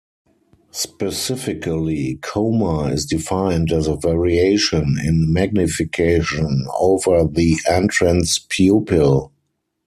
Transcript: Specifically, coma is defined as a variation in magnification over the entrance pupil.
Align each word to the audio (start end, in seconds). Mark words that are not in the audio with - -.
Specifically, 0.71 2.17
coma 2.23 2.85
is 2.85 3.05
defined 3.05 3.71
as 3.71 3.85
a 3.85 3.95
variation 3.97 4.97
in 5.03 5.31
magnification 5.31 6.65
over 6.79 7.23
the 7.27 7.59
entrance 7.69 8.39
pupil. 8.39 9.31